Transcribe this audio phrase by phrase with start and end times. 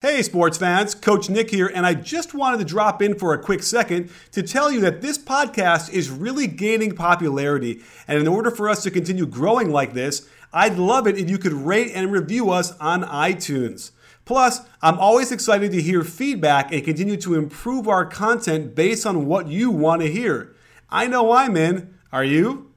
[0.00, 3.42] Hey, sports fans, Coach Nick here, and I just wanted to drop in for a
[3.42, 7.82] quick second to tell you that this podcast is really gaining popularity.
[8.06, 11.36] And in order for us to continue growing like this, I'd love it if you
[11.36, 13.90] could rate and review us on iTunes.
[14.24, 19.26] Plus, I'm always excited to hear feedback and continue to improve our content based on
[19.26, 20.54] what you want to hear.
[20.88, 21.92] I know I'm in.
[22.12, 22.67] Are you?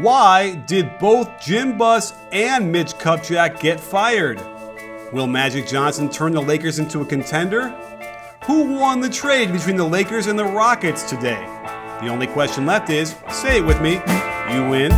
[0.00, 4.42] Why did both Jim Buss and Mitch Kupchak get fired?
[5.12, 7.68] Will Magic Johnson turn the Lakers into a contender?
[8.44, 11.40] Who won the trade between the Lakers and the Rockets today?
[12.00, 13.92] The only question left is say it with me
[14.52, 14.90] you win.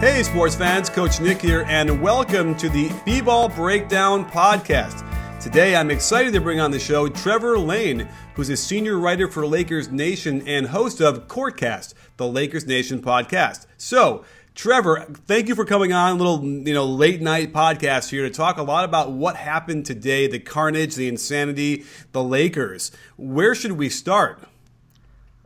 [0.00, 5.09] Hey, sports fans, Coach Nick here, and welcome to the B Ball Breakdown Podcast.
[5.40, 9.46] Today, I'm excited to bring on the show Trevor Lane, who's a senior writer for
[9.46, 13.64] Lakers Nation and host of Courtcast, the Lakers Nation podcast.
[13.78, 14.22] So,
[14.54, 16.12] Trevor, thank you for coming on.
[16.12, 19.86] A little, you know, late night podcast here to talk a lot about what happened
[19.86, 22.92] today, the carnage, the insanity, the Lakers.
[23.16, 24.42] Where should we start?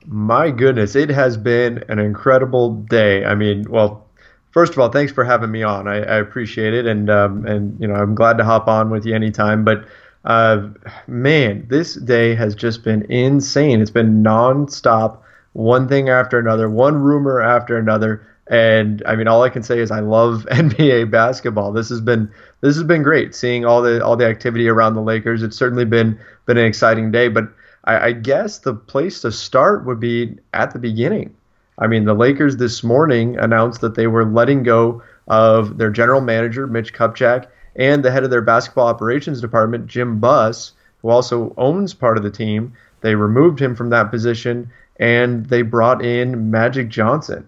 [0.04, 3.24] My goodness, it has been an incredible day.
[3.24, 4.08] I mean, well,
[4.54, 5.86] first of all, thanks for having me on.
[5.86, 9.04] I, I appreciate it, and um, and you know I'm glad to hop on with
[9.04, 9.64] you anytime.
[9.64, 9.84] But
[10.24, 10.68] uh,
[11.06, 13.82] man, this day has just been insane.
[13.82, 15.18] It's been nonstop,
[15.52, 18.26] one thing after another, one rumor after another.
[18.46, 21.72] And I mean, all I can say is I love NBA basketball.
[21.72, 22.30] This has been
[22.62, 25.42] this has been great seeing all the all the activity around the Lakers.
[25.42, 27.28] It's certainly been been an exciting day.
[27.28, 27.44] But
[27.84, 31.34] I, I guess the place to start would be at the beginning.
[31.78, 36.20] I mean, the Lakers this morning announced that they were letting go of their general
[36.20, 37.46] manager, Mitch Kupchak,
[37.76, 42.22] and the head of their basketball operations department, Jim Buss, who also owns part of
[42.22, 42.72] the team.
[43.00, 47.46] They removed him from that position and they brought in Magic Johnson.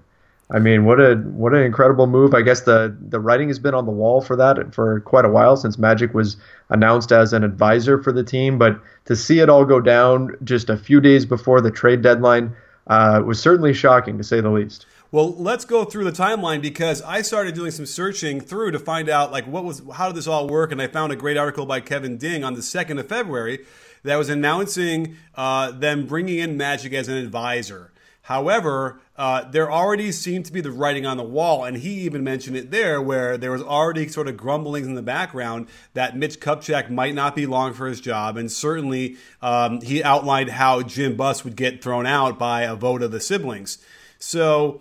[0.50, 2.32] I mean, what a what an incredible move!
[2.32, 5.28] I guess the the writing has been on the wall for that for quite a
[5.28, 6.36] while since Magic was
[6.68, 8.56] announced as an advisor for the team.
[8.56, 12.54] But to see it all go down just a few days before the trade deadline,
[12.86, 14.86] uh, was certainly shocking to say the least.
[15.12, 19.08] Well, let's go through the timeline because I started doing some searching through to find
[19.08, 21.64] out like what was how did this all work, and I found a great article
[21.64, 23.64] by Kevin Ding on the second of February
[24.02, 27.92] that was announcing uh, them bringing in Magic as an advisor.
[28.26, 32.24] However, uh, there already seemed to be the writing on the wall, and he even
[32.24, 36.40] mentioned it there, where there was already sort of grumblings in the background that Mitch
[36.40, 41.14] Kupchak might not be long for his job, and certainly um, he outlined how Jim
[41.14, 43.78] Buss would get thrown out by a vote of the siblings.
[44.18, 44.80] So,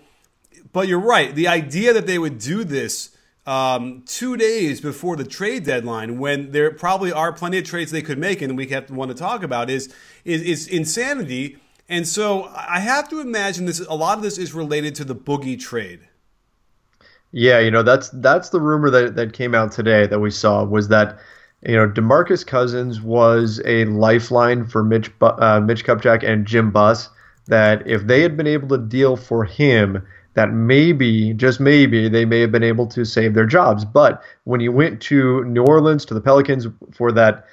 [0.73, 1.35] but you're right.
[1.35, 6.51] The idea that they would do this um, two days before the trade deadline, when
[6.51, 9.43] there probably are plenty of trades they could make, and we have one to talk
[9.43, 13.79] about, is is, is insanity and so I have to imagine this.
[13.79, 16.07] A lot of this is related to the Boogie trade.
[17.31, 20.63] Yeah, you know that's that's the rumor that that came out today that we saw
[20.63, 21.19] was that
[21.61, 27.09] you know Demarcus Cousins was a lifeline for Mitch uh, Mitch Kupchak and Jim Buss.
[27.47, 30.01] That if they had been able to deal for him,
[30.33, 33.85] that maybe just maybe they may have been able to save their jobs.
[33.85, 37.45] But when he went to New Orleans to the Pelicans for that,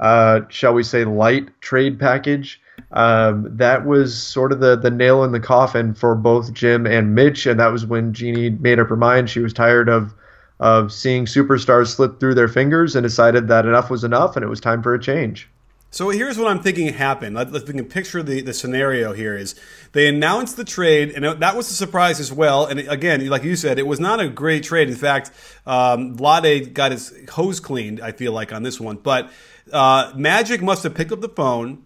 [0.00, 2.60] uh, shall we say, light trade package
[2.92, 7.14] um, that was sort of the the nail in the coffin for both Jim and
[7.14, 9.30] Mitch, and that was when Jeanie made up her mind.
[9.30, 10.14] She was tired of
[10.60, 14.48] of seeing superstars slip through their fingers and decided that enough was enough, and it
[14.48, 15.48] was time for a change.
[15.94, 17.36] So here's what I'm thinking happened.
[17.36, 19.54] Let, us we can picture the, the scenario here is
[19.92, 22.66] they announced the trade, and that was a surprise as well.
[22.66, 24.88] And again, like you said, it was not a great trade.
[24.88, 25.30] In fact,
[25.66, 28.00] um, Vlade got his hose cleaned.
[28.00, 29.30] I feel like on this one, but
[29.72, 31.84] uh, Magic must have picked up the phone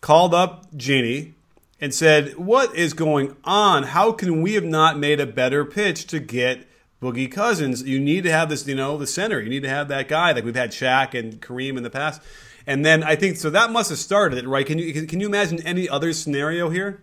[0.00, 1.34] called up Jeanie
[1.80, 3.84] and said, What is going on?
[3.84, 6.66] How can we have not made a better pitch to get
[7.02, 7.82] Boogie Cousins?
[7.82, 9.40] You need to have this, you know, the center.
[9.40, 10.32] You need to have that guy.
[10.32, 12.22] Like we've had Shaq and Kareem in the past.
[12.66, 14.66] And then I think so that must have started it, right?
[14.66, 17.02] Can you can you imagine any other scenario here?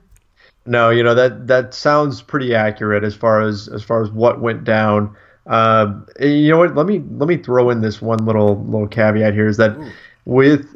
[0.65, 4.39] No, you know that that sounds pretty accurate as far as as far as what
[4.39, 5.15] went down.
[5.47, 6.75] Uh, you know what?
[6.75, 9.89] Let me let me throw in this one little little caveat here is that Ooh.
[10.25, 10.67] with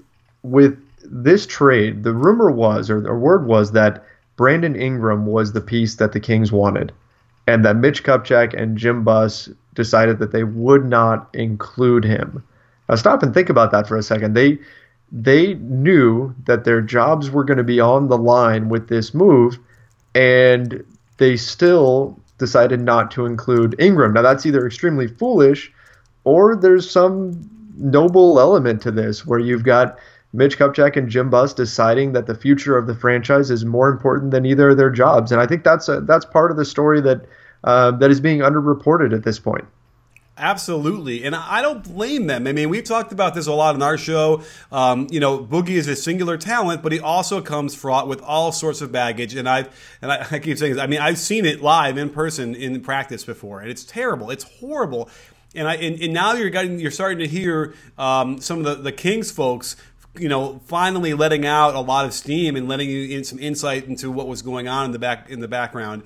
[0.44, 0.81] with
[1.12, 4.04] this trade, the rumor was, or the word was that
[4.38, 6.94] Brandon Ingram was the piece that the Kings wanted,
[7.48, 12.44] and that Mitch Kupchak and Jim Buss decided that they would not include him.
[12.88, 14.36] Now stop and think about that for a second.
[14.36, 14.58] They
[15.12, 19.60] they knew that their jobs were going to be on the line with this move,
[20.16, 20.84] and
[21.18, 24.14] they still decided not to include Ingram.
[24.14, 25.72] Now that's either extremely foolish,
[26.24, 29.98] or there's some noble element to this where you've got
[30.34, 34.32] Mitch Kupchak and Jim Buss deciding that the future of the franchise is more important
[34.32, 37.02] than either of their jobs, and I think that's a, that's part of the story
[37.02, 37.26] that
[37.64, 39.66] uh, that is being underreported at this point.
[40.38, 42.48] Absolutely, and I don't blame them.
[42.48, 44.42] I mean, we've talked about this a lot on our show.
[44.72, 48.52] Um, you know, Boogie is a singular talent, but he also comes fraught with all
[48.52, 49.36] sorts of baggage.
[49.36, 50.82] And I've and I, I keep saying this.
[50.82, 54.32] I mean, I've seen it live in person in practice before, and it's terrible.
[54.32, 55.10] It's horrible.
[55.54, 58.76] And I and, and now you're getting you're starting to hear um, some of the,
[58.76, 59.76] the Kings folks
[60.18, 63.86] you know, finally letting out a lot of steam and letting you in some insight
[63.86, 66.04] into what was going on in the back in the background.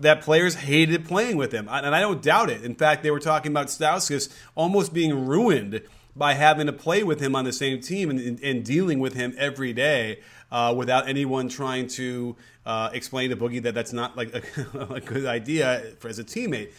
[0.00, 2.62] That players hated playing with him, and I don't doubt it.
[2.64, 5.80] In fact, they were talking about Stauskas almost being ruined
[6.14, 9.34] by having to play with him on the same team and, and dealing with him
[9.38, 10.18] every day
[10.52, 12.36] uh, without anyone trying to
[12.66, 14.42] uh, explain to Boogie that that's not like a,
[14.94, 16.72] a good idea as a teammate.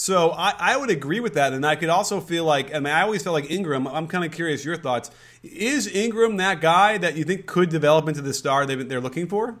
[0.00, 2.86] So I, I, would agree with that, and I could also feel like, I mean,
[2.86, 3.86] I always felt like Ingram.
[3.86, 5.10] I'm kind of curious your thoughts.
[5.42, 9.58] Is Ingram that guy that you think could develop into the star they're looking for?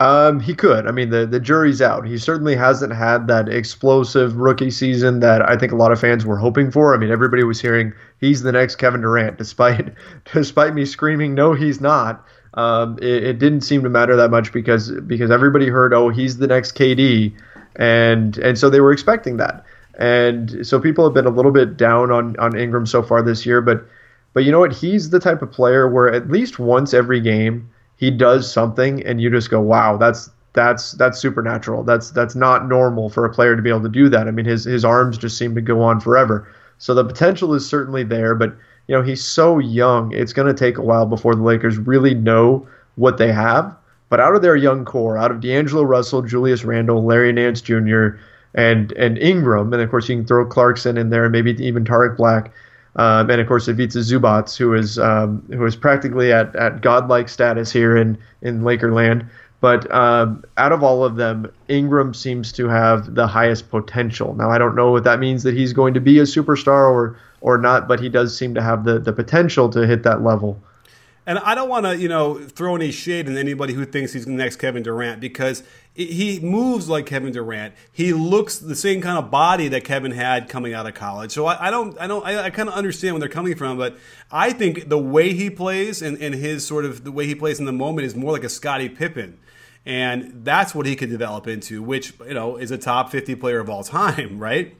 [0.00, 0.86] Um, he could.
[0.86, 2.06] I mean, the the jury's out.
[2.06, 6.26] He certainly hasn't had that explosive rookie season that I think a lot of fans
[6.26, 6.94] were hoping for.
[6.94, 9.94] I mean, everybody was hearing he's the next Kevin Durant, despite
[10.34, 12.22] despite me screaming no, he's not.
[12.52, 16.36] Um, it, it didn't seem to matter that much because because everybody heard oh he's
[16.36, 17.32] the next KD
[17.76, 19.64] and and so they were expecting that.
[19.98, 23.44] And so people have been a little bit down on on Ingram so far this
[23.44, 23.84] year, but
[24.32, 24.72] but you know what?
[24.72, 29.20] He's the type of player where at least once every game he does something, and
[29.20, 31.82] you just go, "Wow, that's that's that's supernatural.
[31.82, 34.46] That's that's not normal for a player to be able to do that." I mean,
[34.46, 36.48] his his arms just seem to go on forever.
[36.78, 38.56] So the potential is certainly there, but
[38.86, 40.12] you know he's so young.
[40.12, 42.66] It's going to take a while before the Lakers really know
[42.96, 43.76] what they have.
[44.10, 48.18] But out of their young core, out of D'Angelo Russell, Julius Randle, Larry Nance Jr.,
[48.54, 52.16] and and Ingram, and of course you can throw Clarkson in there, maybe even Tarik
[52.16, 52.52] Black,
[52.96, 57.28] um, and of course Ivica Zubac, who is um, who is practically at, at godlike
[57.28, 59.28] status here in in Lakerland.
[59.60, 64.34] But um, out of all of them, Ingram seems to have the highest potential.
[64.34, 67.16] Now I don't know if that means that he's going to be a superstar or
[67.40, 70.60] or not, but he does seem to have the the potential to hit that level.
[71.30, 74.24] And I don't want to, you know, throw any shade in anybody who thinks he's
[74.24, 75.62] the next Kevin Durant because
[75.94, 77.72] he moves like Kevin Durant.
[77.92, 81.30] He looks the same kind of body that Kevin had coming out of college.
[81.30, 83.78] So I, I don't, I don't, I, I kind of understand where they're coming from.
[83.78, 83.96] But
[84.32, 87.60] I think the way he plays and, and his sort of the way he plays
[87.60, 89.38] in the moment is more like a Scottie Pippen.
[89.86, 93.60] And that's what he could develop into, which, you know, is a top 50 player
[93.60, 94.74] of all time, right?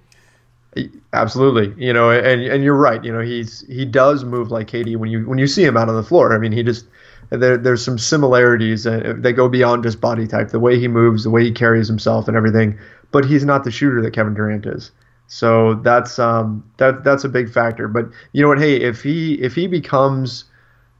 [1.12, 3.04] Absolutely, you know, and and you're right.
[3.04, 5.88] You know, he's he does move like KD when you when you see him out
[5.88, 6.32] on the floor.
[6.32, 6.86] I mean, he just
[7.30, 11.30] there there's some similarities that go beyond just body type, the way he moves, the
[11.30, 12.78] way he carries himself, and everything.
[13.10, 14.92] But he's not the shooter that Kevin Durant is.
[15.26, 17.88] So that's um that that's a big factor.
[17.88, 18.60] But you know what?
[18.60, 20.44] Hey, if he if he becomes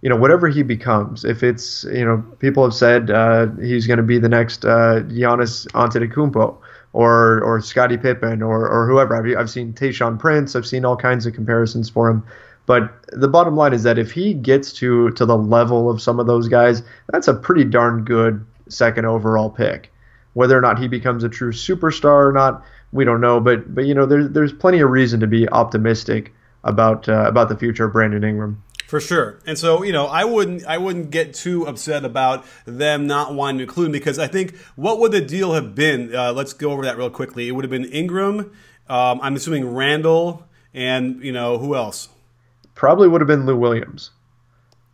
[0.03, 3.99] you know whatever he becomes, if it's you know people have said uh, he's going
[3.99, 6.59] to be the next uh, Giannis Antetokounmpo
[6.93, 9.17] or or Scottie Pippen or or whoever.
[9.17, 10.57] I've, I've seen Tayshaun Prince.
[10.57, 12.25] I've seen all kinds of comparisons for him.
[12.67, 16.21] But the bottom line is that if he gets to to the level of some
[16.21, 19.93] of those guys, that's a pretty darn good second overall pick.
[20.35, 23.41] Whether or not he becomes a true superstar or not, we don't know.
[23.41, 26.33] But but you know, there's there's plenty of reason to be optimistic
[26.65, 28.63] about uh, about the future of Brandon Ingram.
[28.91, 29.39] For sure.
[29.47, 33.59] And so, you know, I wouldn't I wouldn't get too upset about them not wanting
[33.59, 36.13] to include him because I think what would the deal have been?
[36.13, 37.47] Uh, let's go over that real quickly.
[37.47, 38.51] It would have been Ingram,
[38.89, 40.43] um, I'm assuming Randle,
[40.75, 42.09] and you know who else?
[42.75, 44.11] Probably would have been Lou Williams.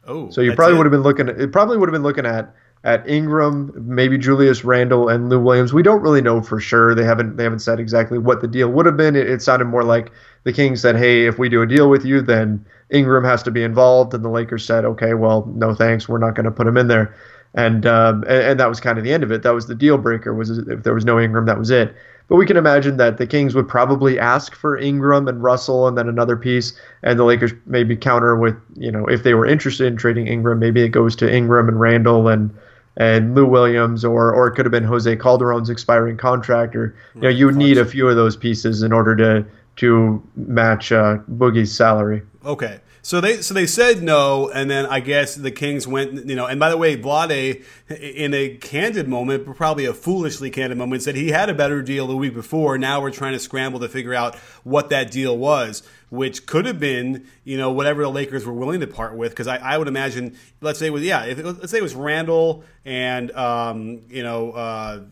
[0.07, 0.77] Oh, so you probably it?
[0.77, 1.31] would have been looking.
[1.31, 5.41] At, it probably would have been looking at at Ingram, maybe Julius Randle and Lou
[5.41, 5.73] Williams.
[5.73, 6.95] We don't really know for sure.
[6.95, 9.17] They haven't they haven't said exactly what the deal would have been.
[9.17, 10.13] It, it sounded more like
[10.45, 13.51] the Kings said, "Hey, if we do a deal with you, then." Ingram has to
[13.51, 16.67] be involved, and the Lakers said, okay, well, no thanks, we're not going to put
[16.67, 17.15] him in there,
[17.55, 19.43] and, um, and, and that was kind of the end of it.
[19.43, 20.35] That was the deal breaker.
[20.35, 21.95] Was if there was no Ingram, that was it.
[22.29, 25.97] But we can imagine that the Kings would probably ask for Ingram and Russell and
[25.97, 29.87] then another piece, and the Lakers maybe counter with, you know, if they were interested
[29.87, 32.55] in trading Ingram, maybe it goes to Ingram and Randle and
[32.99, 37.21] and Lou Williams, or or it could have been Jose Calderon's expiring contract, or you
[37.21, 41.19] know, you would need a few of those pieces in order to to match uh,
[41.31, 42.23] Boogie's salary.
[42.45, 42.81] Okay.
[43.07, 46.47] So they so they said no, and then I guess the Kings went, you know.
[46.47, 51.15] And by the way, Vlade, in a candid moment, probably a foolishly candid moment, said
[51.15, 52.77] he had a better deal the week before.
[52.79, 56.81] Now we're trying to scramble to figure out what that deal was, which could have
[56.81, 59.31] been, you know, whatever the Lakers were willing to part with.
[59.31, 61.85] Because I, I, would imagine, let's say it was yeah, if it, let's say it
[61.85, 65.03] was Randle and um, you know uh,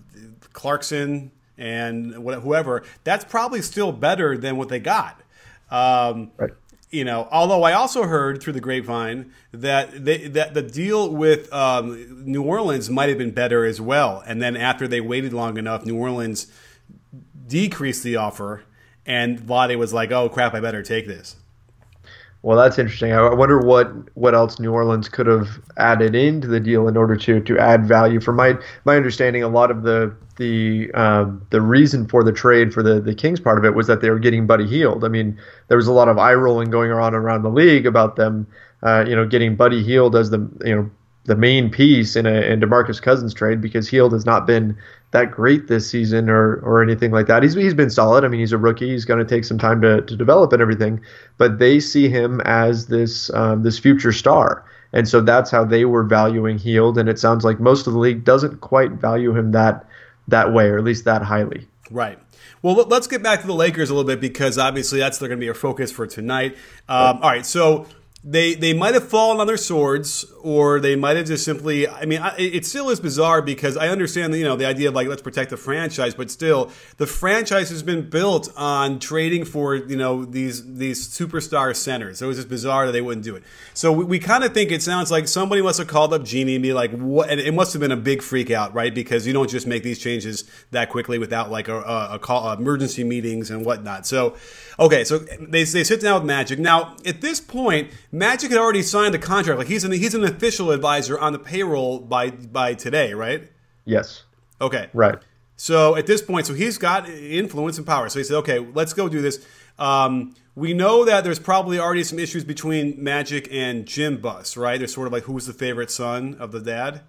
[0.52, 2.82] Clarkson and whoever.
[3.04, 5.20] That's probably still better than what they got.
[5.70, 6.50] Um, right
[6.94, 11.52] you know, although I also heard through the grapevine that they, that the deal with
[11.52, 15.58] um, New Orleans might have been better as well, and then after they waited long
[15.58, 16.46] enough, New Orleans
[17.49, 18.62] decreased the offer,
[19.04, 21.34] and Vlade was like, "Oh crap, I better take this."
[22.44, 23.10] Well, that's interesting.
[23.10, 25.48] I wonder what what else New Orleans could have
[25.78, 28.20] added into the deal in order to to add value.
[28.20, 32.74] From my my understanding, a lot of the the um, the reason for the trade
[32.74, 35.06] for the the Kings part of it was that they were getting Buddy Hield.
[35.06, 38.16] I mean, there was a lot of eye rolling going on around the league about
[38.16, 38.46] them,
[38.82, 40.90] uh, you know, getting Buddy Hield as the you know
[41.25, 44.76] the main piece in a in Demarcus Cousins trade because Hield has not been
[45.11, 47.43] that great this season or or anything like that.
[47.43, 48.25] He's he's been solid.
[48.25, 48.90] I mean, he's a rookie.
[48.90, 51.00] He's going to take some time to, to develop and everything.
[51.38, 55.85] But they see him as this um, this future star, and so that's how they
[55.85, 56.99] were valuing Hield.
[56.99, 59.87] And it sounds like most of the league doesn't quite value him that
[60.28, 61.66] that way, or at least that highly.
[61.90, 62.19] Right.
[62.61, 65.38] Well, let's get back to the Lakers a little bit because obviously that's they're going
[65.38, 66.57] to be our focus for tonight.
[66.88, 67.87] Um, all right, so
[68.25, 72.04] they they might have fallen on their swords or they might have just simply i
[72.07, 75.23] mean it still is bizarre because i understand you know the idea of like let's
[75.23, 80.25] protect the franchise but still the franchise has been built on trading for you know
[80.25, 82.19] these these superstar centers.
[82.19, 83.43] So it was just bizarre that they wouldn't do it.
[83.73, 86.57] So we, we kind of think it sounds like somebody must have called up Jeanie
[86.57, 88.95] and be like what and it must have been a big freak out right?
[88.95, 92.47] Because you don't just make these changes that quickly without like a, a, a call
[92.47, 94.07] uh, emergency meetings and whatnot.
[94.07, 94.37] So
[94.78, 96.59] okay so they, they sit down with magic.
[96.59, 99.59] Now at this point Magic had already signed a contract.
[99.59, 103.50] Like he's an he's an official advisor on the payroll by by today, right?
[103.85, 104.23] Yes.
[104.61, 104.88] Okay.
[104.94, 105.18] Right.
[105.56, 108.09] So at this point, so he's got influence and power.
[108.09, 109.44] So he said, "Okay, let's go do this."
[109.80, 114.78] Um, we know that there's probably already some issues between Magic and Jim Buss, right?
[114.78, 117.00] There's sort of like who's the favorite son of the dad.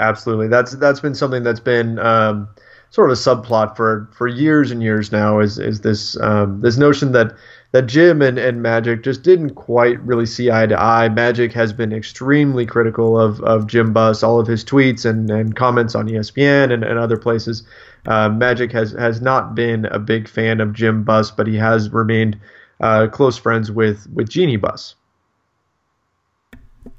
[0.00, 0.48] Absolutely.
[0.48, 2.48] That's that's been something that's been um,
[2.90, 5.38] sort of a subplot for for years and years now.
[5.38, 7.36] Is is this um, this notion that
[7.72, 11.08] that Jim and, and Magic just didn't quite really see eye to eye.
[11.08, 15.54] Magic has been extremely critical of, of Jim Buss, all of his tweets and, and
[15.54, 17.62] comments on ESPN and, and other places.
[18.06, 21.90] Uh, Magic has, has not been a big fan of Jim Buss, but he has
[21.90, 22.38] remained
[22.80, 24.94] uh, close friends with, with Jeanie Buss.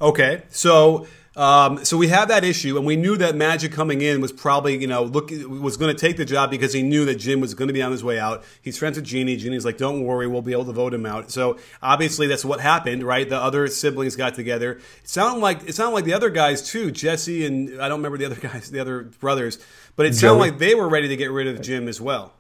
[0.02, 4.20] Okay, so um, so we have that issue, and we knew that Magic coming in
[4.20, 7.16] was probably, you know, look was going to take the job because he knew that
[7.16, 8.44] Jim was going to be on his way out.
[8.62, 9.38] He's friends with Jeanie.
[9.38, 12.60] Jeanie's like, "Don't worry, we'll be able to vote him out." So obviously, that's what
[12.60, 13.30] happened, right?
[13.30, 14.80] The other siblings got together.
[15.02, 18.18] It sounded like it sounded like the other guys too, Jesse and I don't remember
[18.18, 19.60] the other guys, the other brothers,
[19.96, 22.34] but it sounded like they were ready to get rid of Jim as well.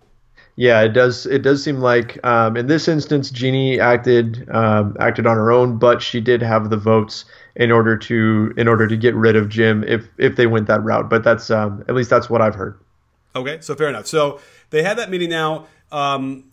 [0.59, 1.25] Yeah, it does.
[1.25, 5.77] It does seem like um, in this instance, Jeanie acted um, acted on her own,
[5.77, 7.23] but she did have the votes
[7.55, 10.83] in order to in order to get rid of Jim if if they went that
[10.83, 11.09] route.
[11.09, 12.77] But that's um, at least that's what I've heard.
[13.37, 14.05] Okay, so fair enough.
[14.05, 15.67] So they had that meeting now.
[15.93, 16.49] Um,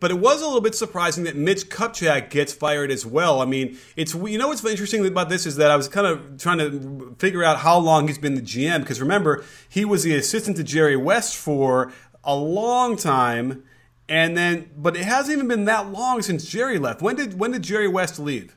[0.00, 3.40] but it was a little bit surprising that Mitch Kupchak gets fired as well.
[3.40, 6.38] I mean, it's you know what's interesting about this is that I was kind of
[6.38, 10.14] trying to figure out how long he's been the GM because remember he was the
[10.14, 11.92] assistant to Jerry West for
[12.24, 13.64] a long time,
[14.08, 17.02] and then but it hasn't even been that long since Jerry left.
[17.02, 18.54] When did when did Jerry West leave?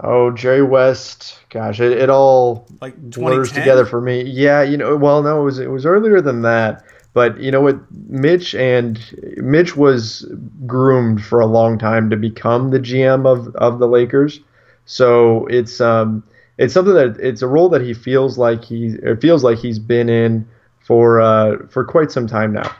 [0.00, 1.40] Oh, Jerry West.
[1.50, 4.22] Gosh, it, it all like blurs together for me.
[4.22, 6.84] Yeah, you know, well, no, it was it was earlier than that.
[7.14, 9.00] But you know what, Mitch and
[9.38, 10.24] Mitch was
[10.66, 14.38] groomed for a long time to become the GM of of the Lakers.
[14.84, 16.22] So it's um
[16.58, 19.80] it's something that it's a role that he feels like he it feels like he's
[19.80, 20.46] been in
[20.88, 22.74] for uh for quite some time now.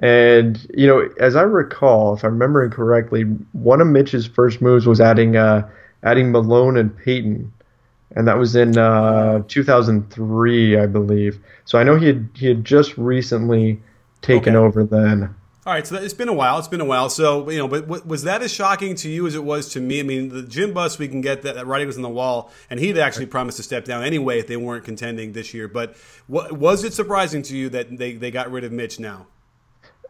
[0.00, 4.86] And you know, as I recall, if I'm remembering correctly, one of Mitch's first moves
[4.86, 5.68] was adding uh
[6.04, 7.52] adding Malone and Payton,
[8.14, 11.40] and that was in uh, 2003, I believe.
[11.64, 13.82] So I know he had he had just recently
[14.22, 14.64] taken okay.
[14.64, 15.34] over then.
[15.68, 16.58] All right, so it's been a while.
[16.58, 17.10] It's been a while.
[17.10, 20.00] So you know, but was that as shocking to you as it was to me?
[20.00, 22.50] I mean, the Jim Buss, we can get that, that writing was on the wall,
[22.70, 25.68] and he'd actually promised to step down anyway if they weren't contending this year.
[25.68, 25.94] But
[26.26, 29.26] what, was it surprising to you that they, they got rid of Mitch now?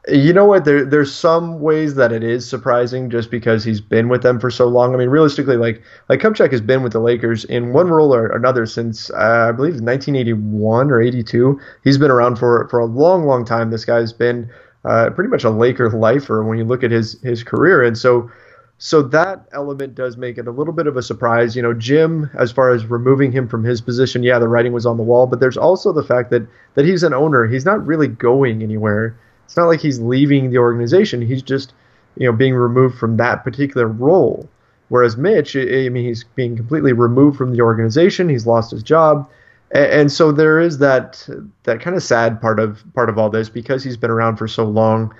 [0.06, 0.64] You know what?
[0.64, 4.52] There, there's some ways that it is surprising just because he's been with them for
[4.52, 4.94] so long.
[4.94, 8.28] I mean, realistically, like like Kupchak has been with the Lakers in one role or
[8.28, 11.60] another since uh, I believe 1981 or 82.
[11.82, 13.72] He's been around for for a long, long time.
[13.72, 14.48] This guy's been
[14.84, 18.30] uh, pretty much a Laker lifer when you look at his his career, and so
[18.78, 21.56] so that element does make it a little bit of a surprise.
[21.56, 24.86] You know, Jim, as far as removing him from his position, yeah, the writing was
[24.86, 27.46] on the wall, but there's also the fact that that he's an owner.
[27.46, 29.18] He's not really going anywhere.
[29.44, 31.22] It's not like he's leaving the organization.
[31.22, 31.72] He's just,
[32.16, 34.48] you know, being removed from that particular role.
[34.90, 38.28] Whereas Mitch, I mean, he's being completely removed from the organization.
[38.28, 39.28] He's lost his job,
[39.72, 41.28] and, so there is that
[41.64, 44.48] that kind of sad part of part of all this because he's been around for
[44.48, 45.14] so long.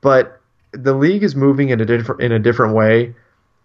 [0.00, 0.40] But
[0.72, 3.14] the league is moving in a different in a different way,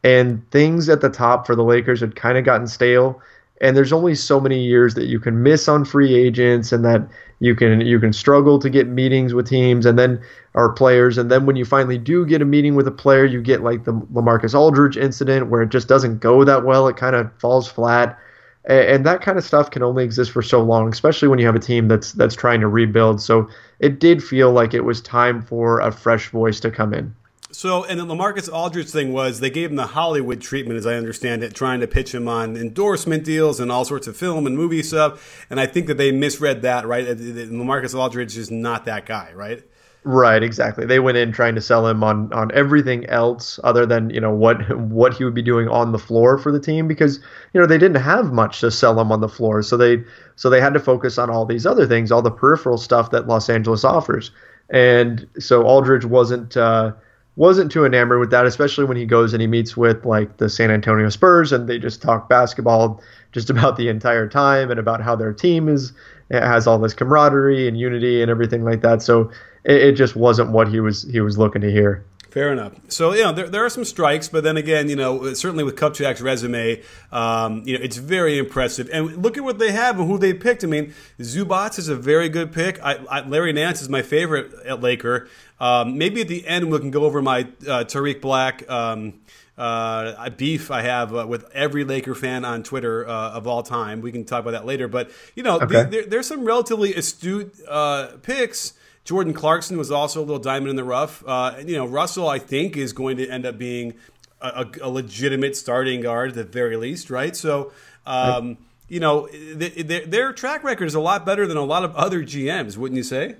[0.03, 3.21] and things at the top for the Lakers had kind of gotten stale.
[3.61, 7.05] And there's only so many years that you can miss on free agents, and that
[7.39, 10.21] you can you can struggle to get meetings with teams, and then
[10.55, 13.41] our players, and then when you finally do get a meeting with a player, you
[13.41, 16.87] get like the LaMarcus Aldridge incident where it just doesn't go that well.
[16.87, 18.17] It kind of falls flat
[18.65, 21.55] and that kind of stuff can only exist for so long, especially when you have
[21.55, 23.21] a team that's that's trying to rebuild.
[23.21, 23.49] So
[23.79, 27.15] it did feel like it was time for a fresh voice to come in.
[27.51, 30.93] So, and the LaMarcus Aldridge thing was they gave him the Hollywood treatment, as I
[30.93, 34.55] understand it, trying to pitch him on endorsement deals and all sorts of film and
[34.55, 35.47] movie stuff.
[35.49, 37.07] And I think that they misread that, right?
[37.07, 39.63] LaMarcus Aldridge is not that guy, right?
[40.05, 40.85] Right, exactly.
[40.85, 44.33] They went in trying to sell him on on everything else other than you know
[44.33, 47.19] what what he would be doing on the floor for the team because
[47.53, 50.01] you know they didn't have much to sell him on the floor, so they
[50.37, 53.27] so they had to focus on all these other things, all the peripheral stuff that
[53.27, 54.31] Los Angeles offers,
[54.69, 56.55] and so Aldridge wasn't.
[56.55, 56.93] Uh,
[57.35, 60.49] wasn't too enamored with that, especially when he goes and he meets with like the
[60.49, 63.01] San Antonio Spurs and they just talk basketball
[63.31, 65.93] just about the entire time and about how their team is
[66.31, 69.01] has all this camaraderie and unity and everything like that.
[69.01, 69.31] So
[69.63, 72.05] it, it just wasn't what he was he was looking to hear.
[72.29, 72.73] Fair enough.
[72.89, 75.75] So you know there, there are some strikes, but then again, you know certainly with
[75.75, 76.81] Kupchak's resume,
[77.11, 78.87] um, you know it's very impressive.
[78.93, 80.63] And look at what they have and who they picked.
[80.63, 82.79] I mean, Zubac is a very good pick.
[82.83, 85.27] I, I, Larry Nance is my favorite at Laker.
[85.59, 88.69] Um, maybe at the end we can go over my uh, Tarik Black.
[88.69, 89.21] Um,
[89.59, 94.01] uh, beef I have uh, with every Laker fan on Twitter uh, of all time.
[94.01, 94.87] We can talk about that later.
[94.87, 95.83] But you know, okay.
[95.83, 98.73] there, there's some relatively astute uh, picks
[99.09, 101.23] Jordan Clarkson was also a little diamond in the rough.
[101.25, 103.95] Uh, you know, Russell, I think, is going to end up being
[104.39, 107.35] a, a, legitimate starting guard at the very least, right?
[107.35, 107.71] So,
[108.05, 111.83] um, you know, th- th- their track record is a lot better than a lot
[111.83, 113.35] of other GMs, wouldn't you say?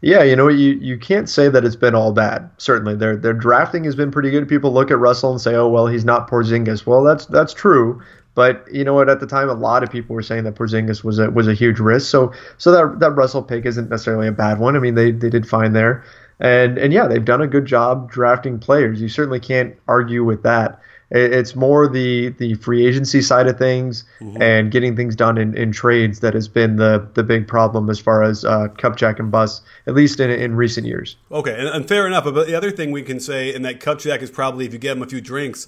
[0.00, 2.48] Yeah, you know, you, you can't say that it's been all bad.
[2.58, 4.48] Certainly, their their drafting has been pretty good.
[4.48, 8.00] People look at Russell and say, "Oh, well, he's not Porzingis." Well, that's that's true.
[8.34, 9.08] But you know what?
[9.08, 11.54] At the time, a lot of people were saying that Porzingis was a was a
[11.54, 12.08] huge risk.
[12.08, 14.76] So so that that Russell pick isn't necessarily a bad one.
[14.76, 16.04] I mean, they they did fine there,
[16.38, 19.00] and and yeah, they've done a good job drafting players.
[19.02, 20.80] You certainly can't argue with that.
[21.10, 24.42] It's more the the free agency side of things mm-hmm.
[24.42, 27.98] and getting things done in, in trades that has been the the big problem as
[27.98, 31.16] far as uh, Kupchak and Buss, at least in in recent years.
[31.32, 32.24] Okay, and, and fair enough.
[32.24, 34.96] But the other thing we can say, and that Kupchak is probably if you get
[34.96, 35.66] him a few drinks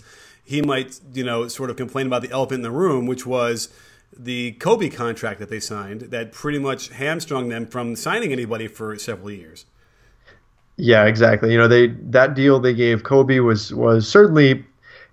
[0.51, 3.69] he might, you know, sort of complain about the elephant in the room, which was
[4.17, 8.99] the Kobe contract that they signed that pretty much hamstrung them from signing anybody for
[8.99, 9.67] several years.
[10.77, 11.53] Yeah, exactly.
[11.53, 14.65] You know, they that deal they gave Kobe was was certainly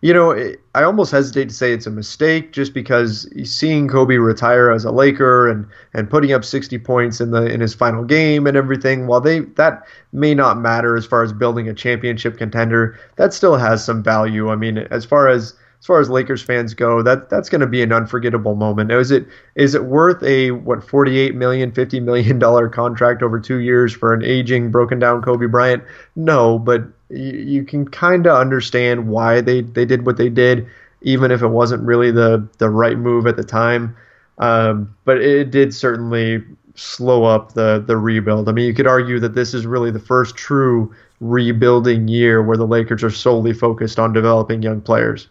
[0.02, 4.70] you know, I almost hesitate to say it's a mistake just because seeing Kobe retire
[4.70, 8.46] as a Laker and and putting up 60 points in the in his final game
[8.46, 13.00] and everything, while they that may not matter as far as building a championship contender,
[13.16, 14.50] that still has some value.
[14.50, 17.68] I mean, as far as as far as Lakers fans go, that that's going to
[17.68, 18.90] be an unforgettable moment.
[18.90, 23.40] Now, is it is it worth a what 48 million, 50 million dollar contract over
[23.40, 25.84] 2 years for an aging broken down Kobe Bryant?
[26.16, 30.68] No, but you, you can kind of understand why they they did what they did
[31.02, 33.96] even if it wasn't really the the right move at the time.
[34.40, 36.44] Um, but it did certainly
[36.76, 38.50] slow up the the rebuild.
[38.50, 42.58] I mean, you could argue that this is really the first true rebuilding year where
[42.58, 45.28] the Lakers are solely focused on developing young players.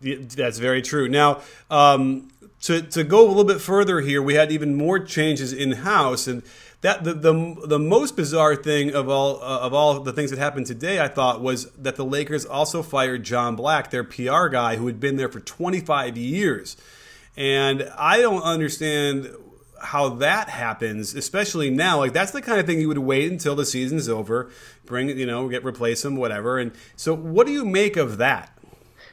[0.00, 1.08] That's very true.
[1.08, 2.30] Now, um,
[2.62, 6.26] to to go a little bit further here, we had even more changes in house,
[6.26, 6.42] and
[6.82, 10.38] that the, the the most bizarre thing of all uh, of all the things that
[10.38, 14.76] happened today, I thought, was that the Lakers also fired John Black, their PR guy,
[14.76, 16.76] who had been there for 25 years,
[17.36, 19.30] and I don't understand
[19.82, 21.98] how that happens, especially now.
[21.98, 24.50] Like that's the kind of thing you would wait until the season's over,
[24.86, 26.58] bring you know, get replace him, whatever.
[26.58, 28.56] And so, what do you make of that?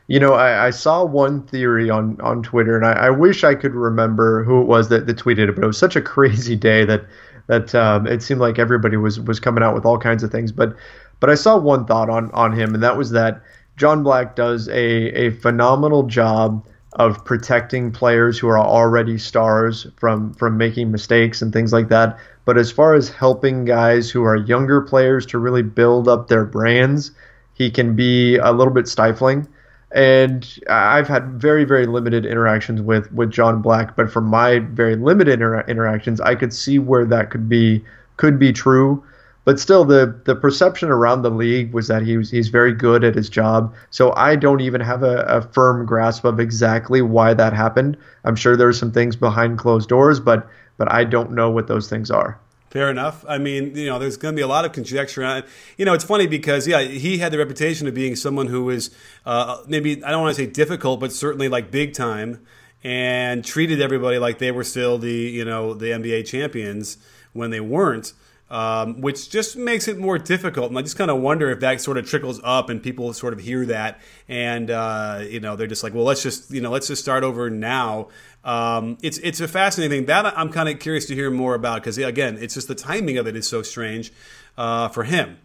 [0.07, 3.55] You know, I, I, saw one theory on, on Twitter, and I, I, wish I
[3.55, 6.55] could remember who it was that, that tweeted it, but it was such a crazy
[6.55, 7.03] day that
[7.47, 10.51] that um, it seemed like everybody was was coming out with all kinds of things.
[10.51, 10.75] But
[11.19, 13.41] but I saw one thought on on him, and that was that
[13.77, 20.33] John Black does a a phenomenal job of protecting players who are already stars from
[20.33, 22.17] from making mistakes and things like that.
[22.45, 26.45] But as far as helping guys who are younger players to really build up their
[26.45, 27.11] brands,
[27.53, 29.47] he can be a little bit stifling.
[29.91, 34.95] And I've had very, very limited interactions with, with John Black, but from my very
[34.95, 37.83] limited inter- interactions, I could see where that could be
[38.17, 39.03] could be true.
[39.45, 43.05] But still, the the perception around the league was that he was he's very good
[43.05, 43.73] at his job.
[43.89, 47.95] So I don't even have a, a firm grasp of exactly why that happened.
[48.25, 51.87] I'm sure there's some things behind closed doors, but but I don't know what those
[51.87, 52.37] things are.
[52.77, 53.25] Fair enough.
[53.27, 55.45] I mean, you know, there's going to be a lot of conjecture on it.
[55.79, 58.91] You know, it's funny because, yeah, he had the reputation of being someone who was
[59.25, 62.45] uh, maybe, I don't want to say difficult, but certainly like big time
[62.83, 66.99] and treated everybody like they were still the, you know, the NBA champions
[67.33, 68.13] when they weren't
[68.49, 70.69] um, which just makes it more difficult.
[70.69, 73.33] And I just kind of wonder if that sort of trickles up and people sort
[73.33, 76.71] of hear that and uh, you know they're just like, well, let's just you know
[76.71, 78.07] let's just start over now.
[78.47, 81.81] Um, it's it's a fascinating thing that I'm kind of curious to hear more about
[81.81, 84.13] because again, it's just the timing of it is so strange
[84.57, 85.37] uh, for him.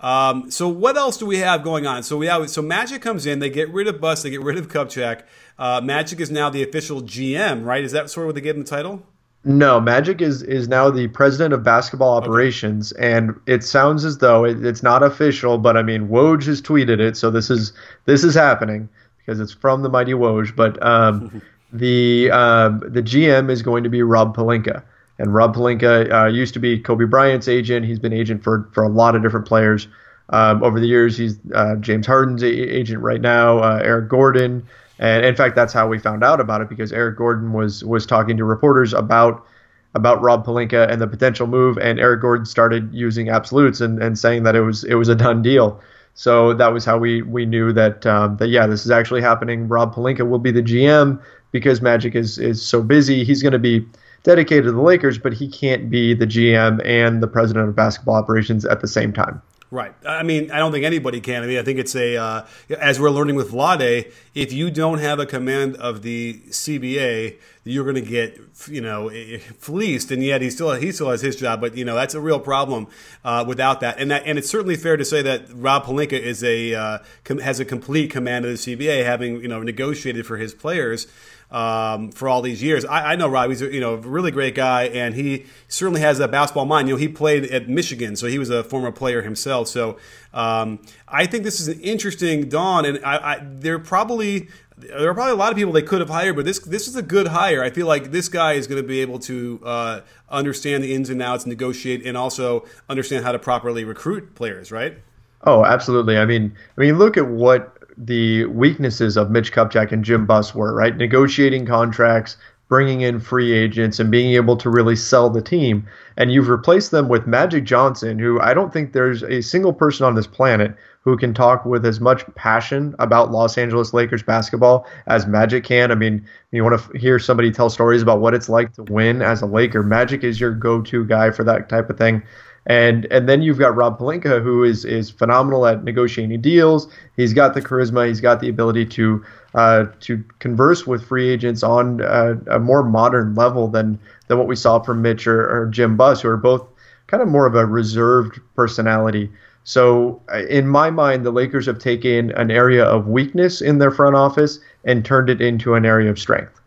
[0.00, 2.02] Um, so what else do we have going on?
[2.02, 4.58] So we have so Magic comes in, they get rid of Buss, they get rid
[4.58, 5.22] of Kupchak.
[5.56, 7.84] Uh, Magic is now the official GM, right?
[7.84, 9.04] Is that sort of what they gave him the title?
[9.44, 13.12] No, Magic is is now the president of basketball operations, okay.
[13.12, 16.98] and it sounds as though it, it's not official, but I mean Woj has tweeted
[16.98, 17.72] it, so this is
[18.04, 20.56] this is happening because it's from the mighty Woj.
[20.56, 21.40] But um,
[21.72, 24.82] the um, the GM is going to be Rob Pelinka.
[25.18, 27.84] and Rob Pelinka uh, used to be Kobe Bryant's agent.
[27.86, 29.88] He's been agent for for a lot of different players
[30.30, 31.16] um, over the years.
[31.16, 33.58] He's uh, James Harden's a- agent right now.
[33.58, 34.66] Uh, Eric Gordon.
[35.00, 38.04] And in fact, that's how we found out about it because Eric Gordon was was
[38.06, 39.46] talking to reporters about
[39.94, 44.18] about Rob Pelinka and the potential move, and Eric Gordon started using absolutes and, and
[44.18, 45.80] saying that it was it was a done deal.
[46.14, 49.68] So that was how we we knew that um, that yeah, this is actually happening.
[49.68, 53.24] Rob Pelinka will be the GM because Magic is is so busy.
[53.24, 53.86] He's going to be
[54.22, 58.14] dedicated to the Lakers, but he can't be the GM and the president of basketball
[58.14, 59.40] operations at the same time.
[59.70, 59.94] Right.
[60.06, 61.42] I mean, I don't think anybody can.
[61.42, 62.46] I mean, I think it's a, uh,
[62.80, 67.84] as we're learning with Vlade, if you don't have a command of the CBA, you're
[67.84, 69.10] going to get, you know,
[69.58, 70.10] fleeced.
[70.10, 72.40] And yet he still he still has his job, but you know that's a real
[72.40, 72.86] problem
[73.26, 73.98] uh, without that.
[73.98, 77.40] And that and it's certainly fair to say that Rob Pelinka is a uh, com-
[77.40, 81.06] has a complete command of the CBA, having you know negotiated for his players
[81.50, 82.84] um, for all these years.
[82.84, 86.00] I, I, know Rob; he's a, you know a really great guy, and he certainly
[86.00, 86.88] has a basketball mind.
[86.88, 89.68] You know, he played at Michigan, so he was a former player himself.
[89.68, 89.98] So
[90.34, 95.14] um, I think this is an interesting dawn, and I, I, there probably there are
[95.14, 97.28] probably a lot of people they could have hired, but this this is a good
[97.28, 97.62] hire.
[97.62, 101.10] I feel like this guy is going to be able to uh, understand the ins
[101.10, 104.70] and outs, negotiate, and also understand how to properly recruit players.
[104.70, 104.98] Right?
[105.44, 106.18] Oh, absolutely.
[106.18, 110.54] I mean, I mean, look at what the weaknesses of Mitch Kupchak and Jim Buss
[110.54, 110.96] were, right?
[110.96, 112.36] Negotiating contracts,
[112.68, 115.86] bringing in free agents, and being able to really sell the team.
[116.16, 120.06] And you've replaced them with Magic Johnson, who I don't think there's a single person
[120.06, 124.86] on this planet who can talk with as much passion about Los Angeles Lakers basketball
[125.06, 125.90] as Magic can.
[125.90, 129.22] I mean, you want to hear somebody tell stories about what it's like to win
[129.22, 129.82] as a Laker.
[129.82, 132.22] Magic is your go-to guy for that type of thing.
[132.66, 136.88] And and then you've got Rob Pelinka, who is is phenomenal at negotiating deals.
[137.16, 138.06] He's got the charisma.
[138.06, 142.82] He's got the ability to uh, to converse with free agents on a, a, more
[142.82, 146.36] modern level than than what we saw from Mitch or, or Jim Buss, who are
[146.36, 146.66] both
[147.06, 149.30] kind of more of a reserved personality.
[149.64, 153.90] So, uh, in my mind, the Lakers have taken an area of weakness in their
[153.90, 156.57] front office and turned it into an area of strength.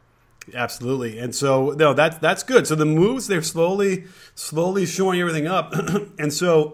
[0.54, 2.68] Absolutely, and so no, that's that's good.
[2.68, 5.74] So the moves they're slowly, slowly showing everything up,
[6.20, 6.74] and so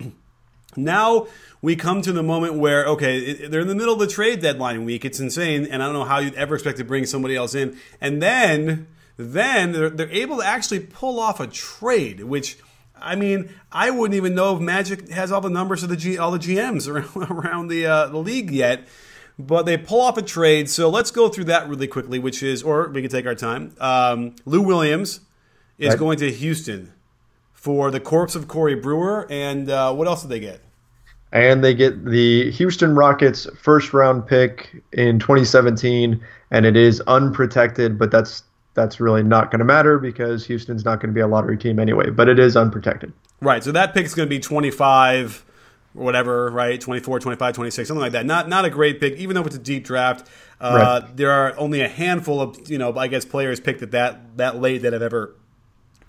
[0.76, 1.28] now
[1.62, 4.86] we come to the moment where okay, they're in the middle of the trade deadline
[4.86, 5.06] week.
[5.06, 7.78] It's insane, and I don't know how you'd ever expect to bring somebody else in,
[8.02, 8.88] and then
[9.18, 12.58] then they're, they're able to actually pull off a trade, which.
[13.00, 16.18] I mean, I wouldn't even know if Magic has all the numbers of the G,
[16.18, 18.88] all the GMs around, around the uh, the league yet
[19.40, 20.70] but they pull off a trade.
[20.70, 23.76] So let's go through that really quickly, which is, or we can take our time.
[23.80, 25.22] Um, Lou Williams
[25.78, 26.00] is right.
[26.00, 26.94] going to Houston
[27.54, 29.28] for the corpse of Corey Brewer.
[29.30, 30.62] And uh, what else did they get?
[31.32, 38.00] And they get the Houston Rockets first round pick in 2017, and it is unprotected,
[38.00, 38.44] but that's
[38.76, 41.80] that's really not going to matter because Houston's not going to be a lottery team
[41.80, 42.12] anyway.
[42.12, 43.12] But it is unprotected.
[43.42, 43.62] Right.
[43.64, 45.44] So that pick is going to be 25
[45.98, 46.80] or whatever, right?
[46.80, 48.26] 24, 25, 26, something like that.
[48.26, 50.30] Not not a great pick, even though it's a deep draft.
[50.62, 51.18] Uh, right.
[51.18, 54.62] There are only a handful of, you know, I guess players picked at that that
[54.62, 55.36] late that have ever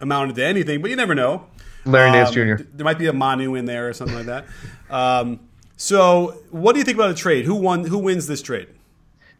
[0.00, 1.46] amounted to anything, but you never know.
[1.84, 2.62] Larry um, Nance Jr.
[2.74, 4.46] There might be a Manu in there or something like that.
[4.90, 5.40] Um,
[5.76, 7.44] so, what do you think about the trade?
[7.44, 7.84] Who won?
[7.84, 8.68] Who wins this trade?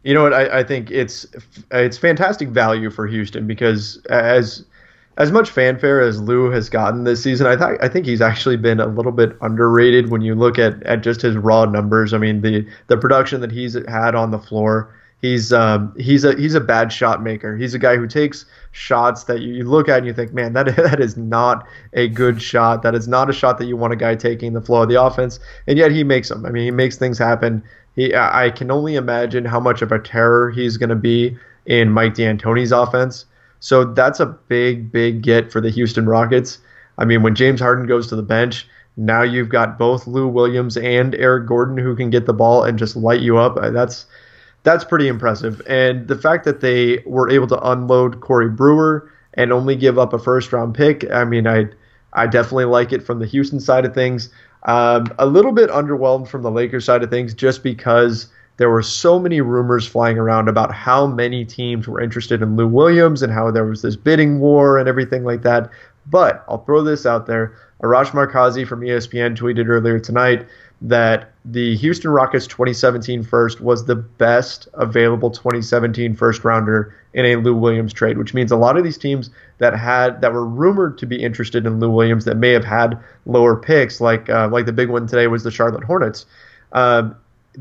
[0.03, 0.33] You know what?
[0.33, 1.25] I, I think it's
[1.71, 4.65] it's fantastic value for Houston because as
[5.19, 8.79] as much fanfare as Lou has gotten this season, I I think he's actually been
[8.79, 12.13] a little bit underrated when you look at, at just his raw numbers.
[12.13, 14.95] I mean, the the production that he's had on the floor.
[15.21, 17.57] He's um, he's a he's a bad shot maker.
[17.57, 20.53] He's a guy who takes shots that you, you look at and you think, man,
[20.53, 22.83] that that is not a good shot.
[22.83, 25.01] That is not a shot that you want a guy taking the flow of the
[25.01, 25.37] offense.
[25.67, 26.45] And yet he makes them.
[26.45, 27.61] I mean, he makes things happen.
[27.97, 31.91] He I can only imagine how much of a terror he's going to be in
[31.91, 33.25] Mike D'Antoni's offense.
[33.59, 36.59] So that's a big, big get for the Houston Rockets.
[36.97, 38.67] I mean, when James Harden goes to the bench,
[38.97, 42.77] now you've got both Lou Williams and Eric Gordon who can get the ball and
[42.77, 43.57] just light you up.
[43.57, 44.05] Uh, that's
[44.63, 45.61] that's pretty impressive.
[45.67, 50.11] And the fact that they were able to unload Corey Brewer and only give up
[50.11, 51.67] a first round pick, I mean, I
[52.13, 54.29] I definitely like it from the Houston side of things.
[54.63, 58.27] Um, a little bit underwhelmed from the Lakers side of things just because
[58.59, 62.67] there were so many rumors flying around about how many teams were interested in Lou
[62.67, 65.69] Williams and how there was this bidding war and everything like that.
[66.07, 67.55] But I'll throw this out there.
[67.81, 70.45] Arash Markazi from ESPN tweeted earlier tonight
[70.81, 77.37] that the Houston Rockets 2017 first was the best available 2017 first rounder in a
[77.37, 80.97] Lou Williams trade, which means a lot of these teams that had that were rumored
[80.97, 84.65] to be interested in Lou Williams that may have had lower picks, like uh, like
[84.65, 86.25] the big one today was the Charlotte Hornets.
[86.73, 87.15] Um,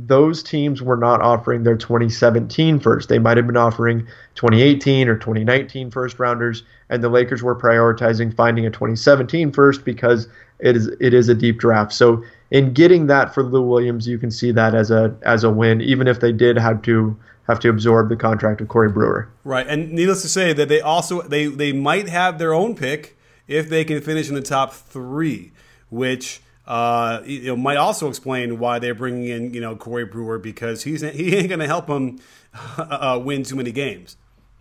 [0.06, 3.08] those teams were not offering their 2017 first.
[3.08, 4.06] They might have been offering
[4.36, 10.28] 2018 or 2019 first rounders, and the Lakers were prioritizing finding a 2017 first because
[10.60, 11.92] it is it is a deep draft.
[11.92, 15.50] So in getting that for Lou Williams, you can see that as a as a
[15.50, 17.16] win, even if they did have to
[17.48, 19.28] have to absorb the contract of Corey Brewer.
[19.42, 23.18] Right, and needless to say that they also they they might have their own pick
[23.48, 25.52] if they can finish in the top three,
[25.88, 30.38] which uh, you know, might also explain why they're bringing in you know Corey Brewer
[30.38, 32.20] because he's he ain't going to help them
[32.78, 34.16] uh, win too many games.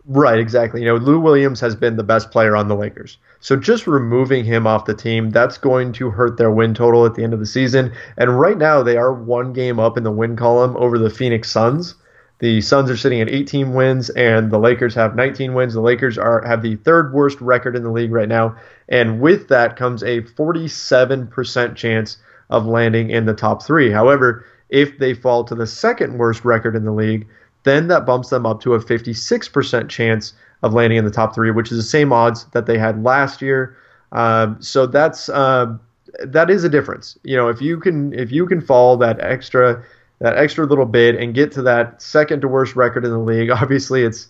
[0.10, 0.80] Right, exactly.
[0.80, 3.18] You know, Lou Williams has been the best player on the Lakers.
[3.42, 7.16] So just removing him off the team, that's going to hurt their win total at
[7.16, 7.92] the end of the season.
[8.16, 11.52] And right now, they are one game up in the win column over the Phoenix
[11.52, 11.94] Suns.
[12.40, 15.74] The Suns are sitting at 18 wins, and the Lakers have 19 wins.
[15.74, 18.56] The Lakers are have the third worst record in the league right now,
[18.90, 22.18] and with that comes a 47% chance
[22.50, 23.92] of landing in the top three.
[23.92, 27.28] However, if they fall to the second worst record in the league,
[27.64, 31.52] then that bumps them up to a 56% chance of landing in the top three,
[31.52, 33.76] which is the same odds that they had last year.
[34.12, 35.76] Um, so that's uh,
[36.24, 37.18] that is a difference.
[37.24, 39.84] You know, if you can if you can fall that extra
[40.20, 43.50] that extra little bit and get to that second to worst record in the league.
[43.52, 44.30] Obviously, it's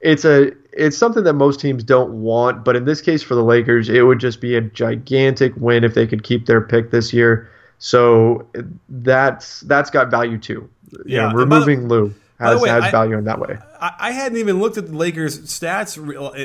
[0.00, 3.44] it's a it's something that most teams don't want, but in this case for the
[3.44, 7.12] Lakers, it would just be a gigantic win if they could keep their pick this
[7.12, 7.50] year.
[7.78, 8.46] So
[8.88, 10.68] that's that's got value too.
[11.04, 13.58] Yeah, you know, removing the, Lou has, way, has I, value in that way.
[13.80, 15.96] I hadn't even looked at the Lakers' stats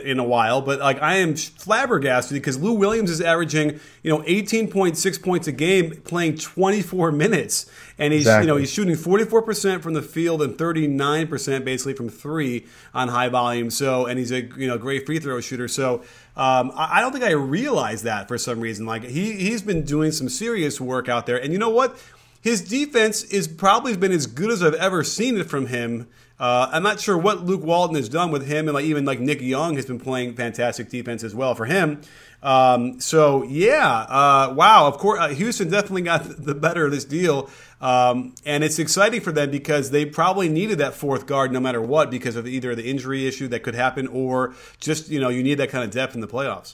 [0.04, 4.20] in a while, but like I am flabbergasted because Lou Williams is averaging you know
[4.24, 8.48] 18.6 points a game, playing 24 minutes, and he's exactly.
[8.48, 12.66] you know he's shooting 44 percent from the field and 39 percent basically from three
[12.94, 13.70] on high volume.
[13.70, 15.68] So and he's a you know great free throw shooter.
[15.68, 16.04] So
[16.38, 18.86] um, I don't think I realized that for some reason.
[18.86, 21.98] Like he he's been doing some serious work out there, and you know what?
[22.42, 26.08] His defense is probably been as good as I've ever seen it from him.
[26.40, 29.20] Uh, I'm not sure what Luke Walton has done with him, and like even like
[29.20, 32.02] Nick Young has been playing fantastic defense as well for him.
[32.42, 34.88] Um, so yeah, uh, wow.
[34.88, 37.48] Of course, uh, Houston definitely got the better of this deal,
[37.80, 41.80] um, and it's exciting for them because they probably needed that fourth guard no matter
[41.80, 45.44] what because of either the injury issue that could happen or just you know you
[45.44, 46.74] need that kind of depth in the playoffs.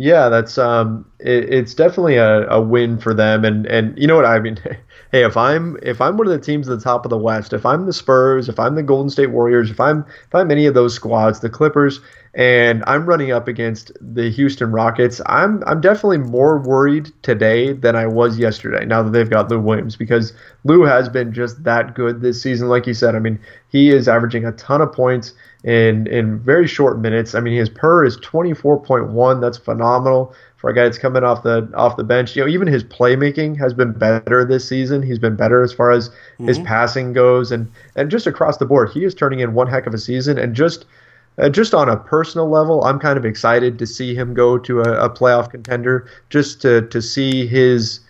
[0.00, 4.16] Yeah, that's um, it, it's definitely a, a win for them, and and you know
[4.16, 4.56] what I mean.
[5.12, 7.52] hey, if I'm if I'm one of the teams at the top of the West,
[7.52, 10.66] if I'm the Spurs, if I'm the Golden State Warriors, if I'm if I'm any
[10.66, 12.00] of those squads, the Clippers,
[12.34, 17.96] and I'm running up against the Houston Rockets, I'm I'm definitely more worried today than
[17.96, 18.84] I was yesterday.
[18.84, 20.32] Now that they've got Lou Williams, because
[20.64, 22.68] Lou has been just that good this season.
[22.68, 25.32] Like you said, I mean, he is averaging a ton of points
[25.64, 27.34] in in very short minutes.
[27.34, 29.40] I mean, his per is 24.1.
[29.40, 32.36] That's phenomenal for a guy that's coming off the off the bench.
[32.36, 35.02] You know, even his playmaking has been better this season.
[35.02, 36.48] He's been better as far as mm-hmm.
[36.48, 39.86] his passing goes, and and just across the board, he is turning in one heck
[39.86, 40.38] of a season.
[40.38, 40.84] And just
[41.38, 44.80] uh, just on a personal level, I'm kind of excited to see him go to
[44.80, 48.00] a, a playoff contender, just to to see his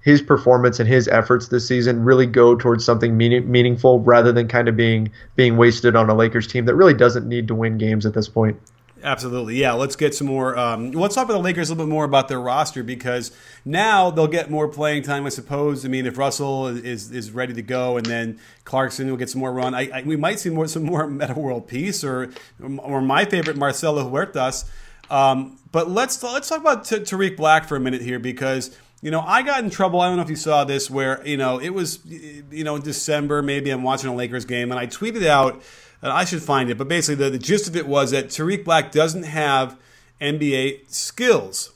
[0.00, 4.48] his performance and his efforts this season really go towards something meaning, meaningful rather than
[4.48, 7.78] kind of being being wasted on a Lakers team that really doesn't need to win
[7.78, 8.58] games at this point.
[9.02, 9.72] Absolutely, yeah.
[9.72, 10.56] Let's get some more.
[10.58, 13.30] Um, let's talk about the Lakers a little bit more about their roster because
[13.64, 15.84] now they'll get more playing time, I suppose.
[15.84, 19.40] I mean, if Russell is is ready to go, and then Clarkson will get some
[19.40, 22.30] more run, I, I, we might see more some more Metta World Peace or
[22.78, 24.68] or my favorite Marcelo Huertas
[25.10, 29.10] Um, but let's let's talk about T- Tarik Black for a minute here because you
[29.10, 30.00] know I got in trouble.
[30.00, 33.42] I don't know if you saw this where you know it was you know December
[33.42, 35.62] maybe I'm watching a Lakers game and I tweeted out
[36.02, 38.90] I should find it, but basically the, the gist of it was that Tarik Black
[38.90, 39.78] doesn't have
[40.20, 41.72] NBA skills.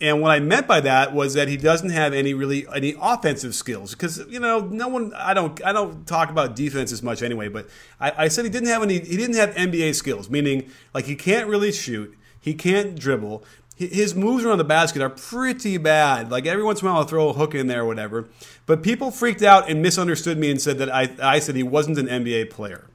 [0.00, 3.54] And what I meant by that was that he doesn't have any really any offensive
[3.54, 7.22] skills because you know no one I don't I don't talk about defense as much
[7.22, 7.48] anyway.
[7.48, 7.68] But
[8.00, 11.16] I, I said he didn't have any he didn't have NBA skills, meaning like he
[11.16, 13.44] can't really shoot, he can't dribble.
[13.76, 16.30] His moves around the basket are pretty bad.
[16.30, 18.28] Like every once in a while, I'll throw a hook in there or whatever.
[18.66, 21.96] But people freaked out and misunderstood me and said that I, I said he wasn't
[21.96, 22.89] an NBA player.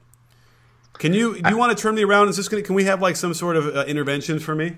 [0.98, 2.28] Can you do you want to turn me around?
[2.28, 4.76] Is this gonna, can we have like some sort of uh, intervention for me?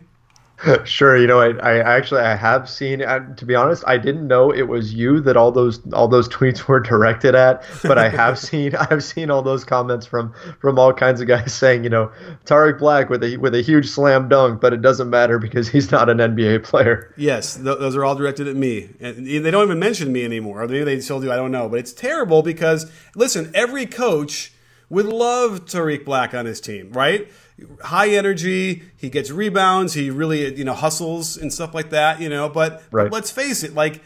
[0.85, 1.17] Sure.
[1.17, 3.03] You know, I, I actually I have seen.
[3.03, 6.29] Uh, to be honest, I didn't know it was you that all those all those
[6.37, 7.65] tweets were directed at.
[7.83, 11.55] But I have seen I've seen all those comments from from all kinds of guys
[11.55, 12.11] saying, you know,
[12.45, 15.93] Tarik Black with a with a huge slam dunk, but it doesn't matter because he's
[15.93, 17.15] not an NBA player.
[17.17, 20.67] Yes, th- those are all directed at me, and they don't even mention me anymore.
[20.67, 21.31] Maybe they still do.
[21.31, 21.69] I don't know.
[21.69, 24.53] But it's terrible because listen, every coach
[24.91, 27.31] would love Tarik Black on his team, right?
[27.83, 32.29] High energy, he gets rebounds, he really you know hustles and stuff like that, you
[32.29, 32.49] know.
[32.49, 33.05] But, right.
[33.05, 34.01] but let's face it, like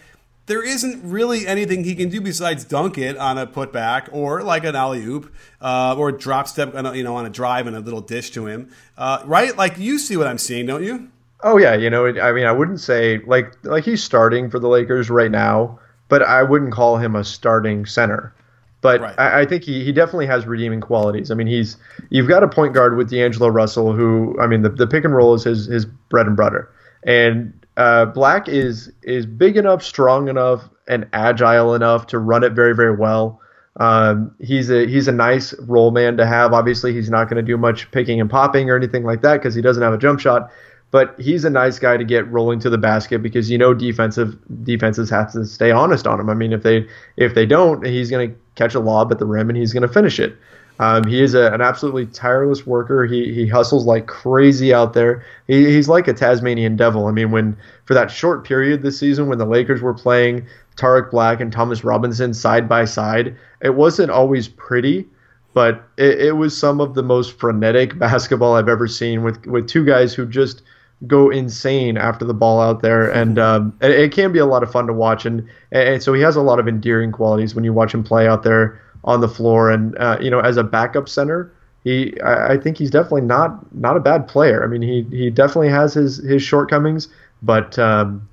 [0.46, 4.64] there isn't really anything he can do besides dunk it on a putback or like
[4.64, 7.76] an alley oop uh, or drop step, on a, you know, on a drive and
[7.76, 9.56] a little dish to him, uh, right?
[9.56, 11.08] Like you see what I'm seeing, don't you?
[11.44, 14.68] Oh yeah, you know, I mean, I wouldn't say like like he's starting for the
[14.68, 18.34] Lakers right now, but I wouldn't call him a starting center.
[18.82, 19.18] But right.
[19.18, 21.30] I, I, think he, he definitely has redeeming qualities.
[21.30, 21.76] I mean, he's
[22.10, 25.14] you've got a point guard with D'Angelo Russell, who I mean, the, the pick and
[25.14, 26.68] roll is his his bread and butter,
[27.04, 32.52] and uh, Black is is big enough, strong enough, and agile enough to run it
[32.52, 33.40] very very well.
[33.78, 36.52] Um, he's a he's a nice role man to have.
[36.52, 39.54] Obviously, he's not going to do much picking and popping or anything like that because
[39.54, 40.50] he doesn't have a jump shot
[40.92, 44.36] but he's a nice guy to get rolling to the basket because you know defensive
[44.62, 46.28] defenses have to stay honest on him.
[46.28, 49.24] I mean, if they if they don't, he's going to catch a lob at the
[49.24, 50.36] rim and he's going to finish it.
[50.80, 53.04] Um, he is a, an absolutely tireless worker.
[53.04, 55.24] He he hustles like crazy out there.
[55.46, 57.06] He, he's like a Tasmanian devil.
[57.06, 61.10] I mean, when for that short period this season when the Lakers were playing Tarik
[61.10, 65.06] Black and Thomas Robinson side by side, it wasn't always pretty
[65.54, 69.68] but it, it, was some of the most frenetic basketball I've ever seen with with
[69.68, 70.62] two guys who just
[71.06, 74.62] go insane after the ball out there, and um, it, it, can be a lot
[74.62, 75.26] of fun to watch.
[75.26, 78.26] And, and so he has a lot of endearing qualities when you watch him play
[78.26, 79.70] out there on the floor.
[79.70, 81.52] And uh, you know, as a backup center,
[81.84, 84.62] he I, I, think he's definitely not not a bad player.
[84.64, 87.08] I mean, he he definitely has his his shortcomings,
[87.42, 87.78] but.
[87.78, 88.28] Um,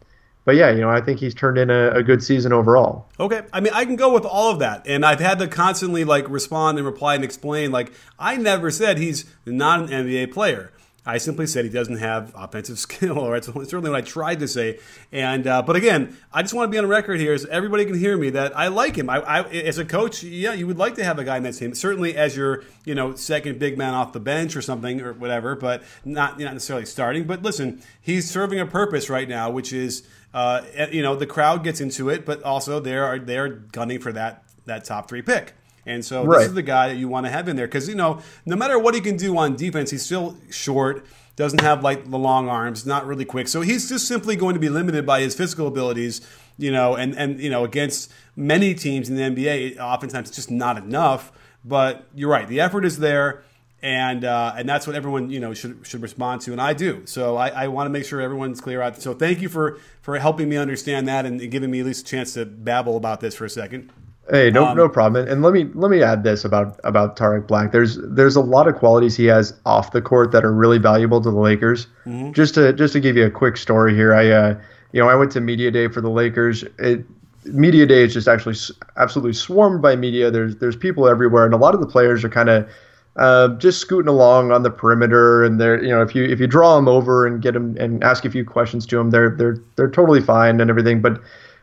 [0.45, 3.07] but yeah, you know, I think he's turned in a, a, good season overall.
[3.19, 6.03] Okay, I mean, I can go with all of that, and I've had to constantly
[6.03, 7.71] like respond and reply and explain.
[7.71, 10.71] Like, I never said he's not an NBA player.
[11.05, 14.47] I simply said he doesn't have offensive skill, or it's certainly what I tried to
[14.47, 14.79] say.
[15.11, 17.97] And uh, but again, I just want to be on record here, so everybody can
[17.97, 19.09] hear me that I like him.
[19.09, 21.53] I, I, as a coach, yeah, you would like to have a guy in that
[21.53, 25.13] team, certainly as your you know second big man off the bench or something or
[25.13, 27.25] whatever, but not not necessarily starting.
[27.25, 31.63] But listen, he's serving a purpose right now, which is uh, you know the crowd
[31.63, 35.21] gets into it, but also they are they are gunning for that that top three
[35.21, 35.53] pick.
[35.85, 36.39] And so right.
[36.39, 38.55] this is the guy that you want to have in there because you know no
[38.55, 42.49] matter what he can do on defense, he's still short, doesn't have like the long
[42.49, 43.47] arms, not really quick.
[43.47, 46.19] So he's just simply going to be limited by his physical abilities,
[46.57, 50.51] you know, and and you know against many teams in the NBA, oftentimes it's just
[50.51, 51.31] not enough.
[51.63, 53.43] But you're right, the effort is there.
[53.81, 57.03] And uh, and that's what everyone you know should should respond to, and I do.
[57.05, 59.01] So I, I want to make sure everyone's clear out.
[59.01, 62.09] So thank you for for helping me understand that and giving me at least a
[62.09, 63.89] chance to babble about this for a second.
[64.29, 65.27] Hey, no, um, no problem.
[65.27, 67.71] And let me let me add this about about Tarik Black.
[67.71, 71.19] There's there's a lot of qualities he has off the court that are really valuable
[71.21, 71.87] to the Lakers.
[72.05, 72.33] Mm-hmm.
[72.33, 74.61] Just to just to give you a quick story here, I uh,
[74.91, 76.63] you know I went to media day for the Lakers.
[76.77, 77.05] It,
[77.45, 78.55] media day is just actually
[78.97, 80.29] absolutely swarmed by media.
[80.29, 82.69] There's there's people everywhere, and a lot of the players are kind of
[83.15, 85.43] uh, just scooting along on the perimeter.
[85.43, 88.03] And they're you know if you if you draw them over and get them and
[88.03, 91.01] ask a few questions to them, they're they're they're totally fine and everything.
[91.01, 91.19] But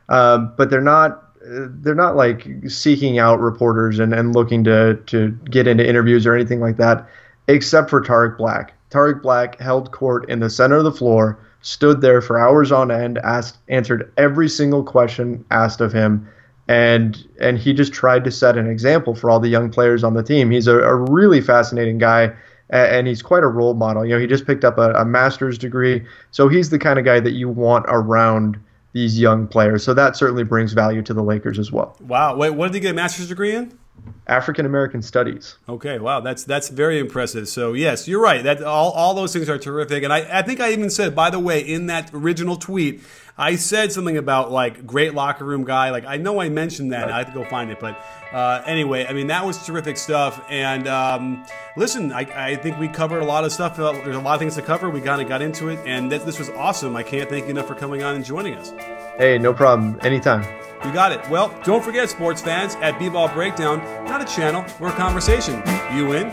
[0.09, 5.31] um, but they're not they're not like seeking out reporters and, and looking to to
[5.51, 7.07] get into interviews or anything like that,
[7.49, 8.73] except for Tarik Black.
[8.90, 12.90] Tarik Black held court in the center of the floor, stood there for hours on
[12.90, 16.29] end, asked answered every single question asked of him,
[16.69, 20.15] and and he just tried to set an example for all the young players on
[20.15, 20.51] the team.
[20.51, 22.33] He's a, a really fascinating guy.
[22.69, 24.05] And he's quite a role model.
[24.05, 27.05] You know, he just picked up a, a master's degree, so he's the kind of
[27.05, 28.59] guy that you want around
[28.93, 29.85] these young players.
[29.85, 31.97] So that certainly brings value to the Lakers as well.
[32.01, 32.37] Wow.
[32.37, 33.79] Wait, what did he get a master's degree in?
[34.27, 35.57] African American Studies.
[35.69, 37.49] Okay, wow, that's that's very impressive.
[37.49, 38.42] So yes, you're right.
[38.42, 40.03] That all, all those things are terrific.
[40.03, 43.03] And I, I think I even said, by the way, in that original tweet,
[43.38, 45.90] I said something about like great locker room guy.
[45.90, 47.03] Like I know I mentioned that.
[47.03, 47.13] Right.
[47.13, 50.44] I have to go find it, but uh, anyway, I mean that was terrific stuff.
[50.49, 53.77] And um, listen, I, I, think we covered a lot of stuff.
[53.77, 54.90] There's a lot of things to cover.
[54.90, 56.97] We kind of got into it, and th- this was awesome.
[56.97, 58.73] I can't thank you enough for coming on and joining us.
[59.19, 59.98] Hey, no problem.
[60.02, 60.42] Anytime.
[60.85, 61.27] You got it.
[61.31, 65.62] Well, don't forget, sports fans, at B-Ball Breakdown, not a channel, we're a conversation.
[65.96, 66.27] You in?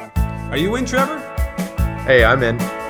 [0.51, 1.19] Are you in, Trevor?
[2.05, 2.82] Hey, I'm in.